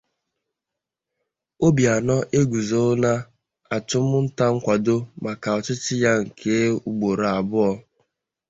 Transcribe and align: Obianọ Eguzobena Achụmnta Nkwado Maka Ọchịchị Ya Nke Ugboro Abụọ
Obianọ 1.65 2.17
Eguzobena 2.39 3.13
Achụmnta 3.75 4.45
Nkwado 4.55 4.95
Maka 5.23 5.47
Ọchịchị 5.57 5.95
Ya 6.03 6.13
Nke 6.23 6.51
Ugboro 6.89 7.25
Abụọ 7.37 7.71